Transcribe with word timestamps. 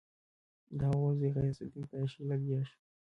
د 0.77 0.79
هغه 0.91 1.07
زوی 1.17 1.29
غیاث 1.35 1.57
الدین 1.63 1.85
په 1.89 1.95
عیاشي 1.97 2.21
لګیا 2.31 2.59
شو. 2.69 2.77